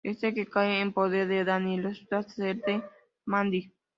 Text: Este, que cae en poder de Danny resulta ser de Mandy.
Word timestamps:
Este, 0.09 0.33
que 0.33 0.47
cae 0.47 0.79
en 0.81 0.93
poder 0.93 1.27
de 1.27 1.43
Danny 1.45 1.79
resulta 1.79 2.23
ser 2.23 2.59
de 2.63 2.81
Mandy. 3.25 3.71